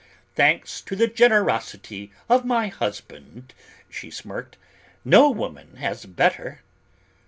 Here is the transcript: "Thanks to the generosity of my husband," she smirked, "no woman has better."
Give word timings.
"Thanks 0.33 0.81
to 0.81 0.95
the 0.95 1.05
generosity 1.05 2.11
of 2.27 2.43
my 2.43 2.69
husband," 2.69 3.53
she 3.87 4.09
smirked, 4.09 4.57
"no 5.05 5.29
woman 5.29 5.75
has 5.75 6.07
better." 6.07 6.61